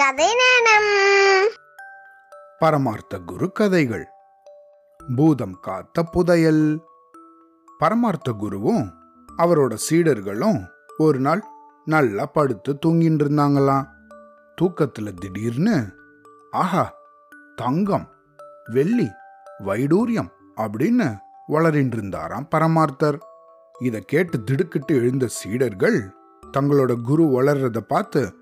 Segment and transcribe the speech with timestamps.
[0.00, 0.88] கதை நேரம்
[2.58, 4.06] பரமார்த்த குரு கதைகள்.
[5.16, 6.80] பூதம் காத்த புதையல்.
[7.78, 8.90] பரமார்த்த குருவும்
[9.38, 11.42] அவரோட சீடர்களும் ஒரு நாள்
[11.84, 13.86] நல்லா படுத்து தூங்கிட்டு இருந்தாங்களாம்.
[14.60, 15.94] தூக்கத்துல திடீர்னு
[16.50, 16.94] ஆஹா
[17.56, 18.08] தங்கம்
[18.64, 19.10] வெள்ளி
[19.64, 21.18] வைடூரியம் அப்படின்னு
[21.48, 23.18] வளரின்னு இருந்தாராம் பரமார்த்தர்.
[23.80, 26.14] இதை கேட்டு திடுக்கிட்டு எழுந்த சீடர்கள்
[26.52, 28.34] தங்களோட குரு வளர்றத பார்த்து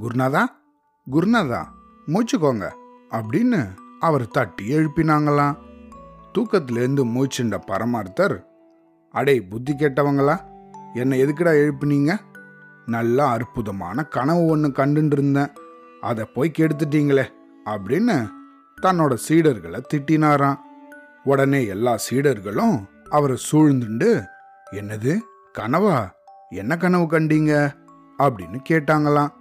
[0.00, 0.44] குருநாதா
[1.10, 1.64] குருநாதா
[2.06, 2.70] மூச்சுக்கோங்க
[3.10, 3.68] அப்படின்னு
[4.00, 5.56] அவர் தட்டி எழுப்பினாங்களாம்.
[6.34, 8.44] தூக்கத்திலேருந்து மூச்சுண்ட பரமார்த்தர்
[9.12, 10.40] அடே புத்தி கேட்டவங்களா
[10.94, 12.18] என்னை எதுக்குடா எழுப்பினீங்க?
[12.86, 15.52] நல்லா அற்புதமான கனவு ஒன்று கண்டுட்டு இருந்தேன்
[16.00, 17.24] அதை போய் கெடுத்துட்டீங்களே
[17.64, 18.28] அப்படின்னு
[18.82, 20.58] தன்னோட சீடர்களை திட்டினாராம்.
[21.24, 24.24] உடனே எல்லா சீடர்களும் அவரை சூழ்ந்துண்டு
[24.72, 25.18] என்னது
[25.58, 26.10] கனவா?
[26.50, 27.72] என்ன கனவு கண்டீங்க?
[28.18, 29.36] அப்படின்னு கேட்டாங்களாம்.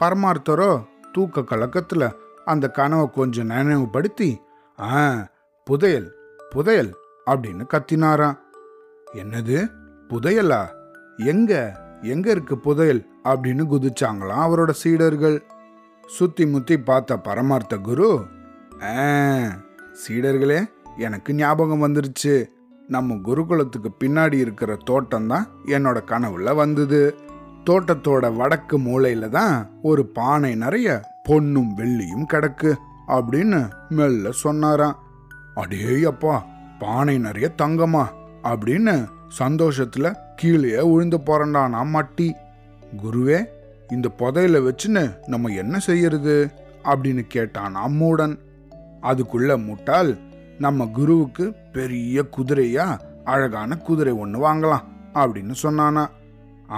[0.00, 2.12] பரமார்த்தரோ தூக்க கலக்கத்துல
[2.44, 4.40] அந்த கனவை கொஞ்சம் நினைவுபடுத்தி
[4.80, 5.26] ஆ
[5.64, 6.14] புதையல்
[6.50, 8.38] புதையல் அப்படின்னு கத்தினாராம்.
[9.14, 9.70] என்னது?
[10.08, 10.68] புதையலா?
[11.16, 11.80] எங்க?
[12.02, 13.06] எங்க இருக்கு புதையல்?
[13.24, 15.42] அப்படின்னு குதிச்சாங்களாம் அவரோட சீடர்கள்.
[16.06, 18.26] சுத்தி முத்தி பார்த்த பரமார்த்த குரு
[18.82, 18.86] ஆ
[20.08, 20.64] சீடர்களே
[20.98, 22.46] எனக்கு ஞாபகம் வந்துருச்சு.
[22.88, 27.14] நம்ம குருகுலத்துக்கு பின்னாடி இருக்கிற தோட்டம் தான் என்னோட கனவுல வந்தது.
[27.66, 30.88] தோட்டத்தோட வடக்கு மூலையில தான் ஒரு பானை நிறைய
[31.22, 32.70] பொன்னும் வெள்ளியும் கிடக்கு
[33.08, 34.96] அப்படின்னு மெல்ல சொன்னாராம்.
[35.54, 36.44] அடே அப்பா
[36.78, 38.04] பானை நிறைய தங்கமா
[38.42, 38.94] அப்படின்னு
[39.38, 42.28] சந்தோஷத்துல கீழே விழுந்து போறண்டானா மட்டி.
[43.02, 43.38] குருவே
[43.90, 46.34] இந்த புதையில வச்சுன்னு நம்ம என்ன செய்யறது
[46.84, 48.34] அப்படின்னு கேட்டான் அம்மூடன்
[49.02, 50.10] அதுக்குள்ள முட்டாள்
[50.58, 52.86] நம்ம குருவுக்கு பெரிய குதிரையா
[53.24, 56.04] அழகான குதிரை ஒன்று வாங்கலாம் அப்படின்னு சொன்னானா.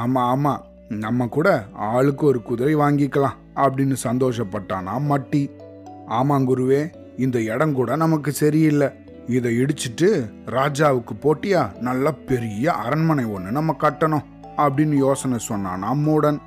[0.02, 0.54] ஆமா ஆமா
[0.98, 5.50] நம்ம கூட ஆளுக்கு ஒரு குதிரை வாங்கிக்கலாம் அப்படின்னு சந்தோஷப்பட்டானா மட்டி.
[6.06, 8.88] ஆமாம் குருவே இந்த இடம் கூட நமக்கு சரியில்லை.
[9.26, 11.78] இதை இடிச்சிட்டு ராஜாவுக்கு போட்டியா?
[11.78, 14.24] நல்ல பெரிய அரண்மனை ஒன்று நம்ம கட்டணும்
[14.56, 16.38] அப்படின்னு யோசனை சொன்னானா மூடன்.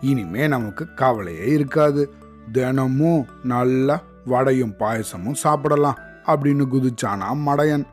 [0.00, 2.12] இனிமே நமக்கு கவலையே இருக்காது.
[2.52, 7.84] தினமும் நல்லா வடையும் பாயசமும் சாப்பிடலாம் அப்படின்னு குதிச்சானா மடையன்.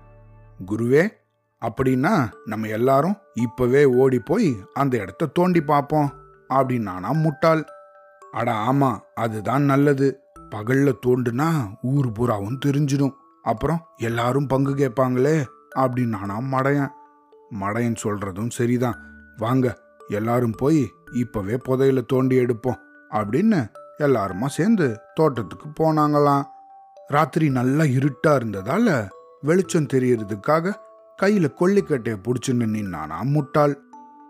[0.71, 1.07] குருவே
[1.61, 6.09] அப்படின்னா நம்ம எல்லாரும் இப்பவே ஓடி போய் அந்த இடத்த தோண்டி பார்ப்போம்
[6.49, 7.63] அப்படின்னானா முட்டாள்.
[8.31, 10.07] அட ஆமா அதுதான் நல்லது.
[10.55, 11.47] பகல்ல தோண்டுனா
[11.81, 13.15] ஊர் பூராவும் தெரிஞ்சிடும்.
[13.43, 16.93] அப்புறம் எல்லாரும் பங்கு கேட்பாங்களே அப்படின்னானா மடையன்.
[17.59, 18.97] மடையன் சொல்றதும் சரிதான்.
[19.37, 19.77] வாங்க
[20.09, 22.79] எல்லாரும் போய் இப்பவே புதையில தோண்டி எடுப்போம்
[23.11, 23.59] அப்படின்னு
[23.99, 26.43] எல்லாருமா சேர்ந்து தோட்டத்துக்கு போனாங்களாம்.
[27.07, 29.09] ராத்திரி நல்லா இருட்டா இருந்ததால
[29.41, 30.73] வெளிச்சம் தெரியறதுக்காக
[31.21, 33.81] கையில கொல்லிக்கட்டையை பிடிச்சுன்னு நின்னானா முட்டாள்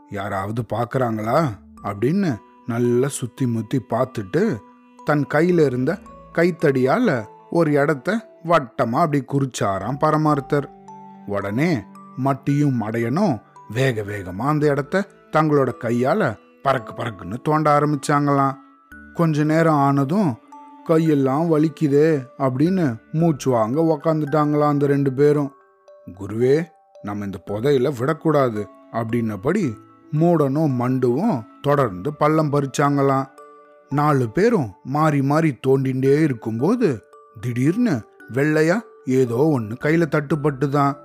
[0.10, 1.48] யாராவது பார்க்குறாங்களா
[1.84, 4.58] அப்படின்னு நல்லா சுத்தி முத்தி பார்த்துட்டு
[5.06, 6.00] தன் கையில இருந்த
[6.34, 10.66] கைத்தடியால ஒரு இடத்த வட்டமா அப்படி குறிச்சாராம் பரமார்த்தர்.
[11.28, 11.84] உடனே
[12.16, 18.56] மட்டியும் மடையனும் வேக வேகமா அந்த இடத்த தங்களோட கையால பறக்கு பறக்குன்னு தோண்ட ஆரம்பிச்சாங்களாம்.
[19.14, 20.36] கொஞ்ச நேரம் ஆனதும்
[20.88, 25.52] கையெல்லாம் வலிக்குதே அப்படின்னு மூச்சு வாங்க உக்காந்துட்டாங்களாம் அந்த ரெண்டு பேரும்.
[26.20, 26.66] குருவே
[27.08, 29.74] நம்ம இந்த புதையில விடக்கூடாது அப்படின்னபடி
[30.20, 33.28] மூடனும் மண்டுவும் தொடர்ந்து பள்ளம் பறிச்சாங்களாம்.
[33.90, 37.04] நாலு பேரும் மாறி மாறி தோண்டிண்டே இருக்கும்போது
[37.42, 40.96] திடீர்னு வெள்ளையா ஏதோ ஒன்று கையில தட்டுப்பட்டுதான்.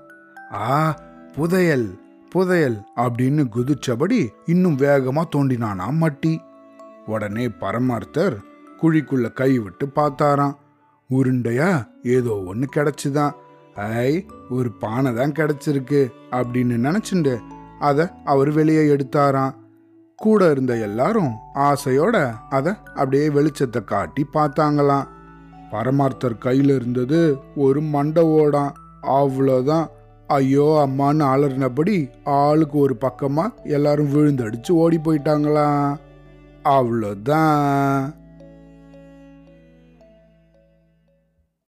[0.53, 0.99] ஆ
[1.33, 6.39] புதையல் புதையல் அப்படின்னு குதிச்சபடி இன்னும் வேகமா தோண்டினானா மட்டி.
[7.07, 8.37] உடனே பரமார்த்தர்
[8.83, 10.55] குழிக்குள்ள கை விட்டு பார்த்தாராம்.
[11.11, 13.33] உருண்டையா ஏதோ ஒன்று கிடைச்சுதான்.
[13.77, 16.01] ஐ ஒரு பானை தான் கிடச்சிருக்கு
[16.31, 17.35] அப்படின்னு நினச்சிண்டு
[17.79, 19.55] அதை அவர் வெளியே எடுத்தாராம்.
[20.19, 22.17] கூட இருந்த எல்லாரும் ஆசையோட
[22.49, 25.09] அதை அப்படியே வெளிச்சத்தை காட்டி பார்த்தாங்களாம்.
[25.73, 27.21] பரமார்த்தர் கையில் இருந்தது
[27.57, 28.73] ஒரு மண்டை ஓடாம்.
[29.19, 29.87] அவ்வளோதான்
[30.27, 35.97] ஐயோ அம்மான்னு அலறினபடி ஆளுக்கு ஒரு பக்கமாக எல்லாரும் விழுந்தடிச்சு ஓடி போயிட்டாங்களாம்.
[36.63, 38.15] அவ்வளோதான்